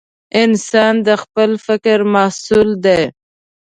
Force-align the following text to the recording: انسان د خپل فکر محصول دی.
انسان 0.43 0.93
د 1.07 1.09
خپل 1.21 1.49
فکر 1.65 1.97
محصول 2.13 2.69
دی. 2.85 3.01